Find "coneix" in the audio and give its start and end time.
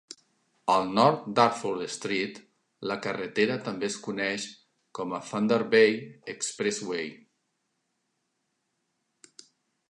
4.07-4.47